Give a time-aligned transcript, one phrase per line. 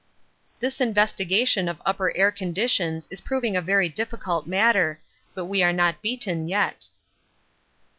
[0.59, 4.99] This investigation of upper air conditions is proving a very difficult matter,
[5.35, 6.87] but we are not beaten yet.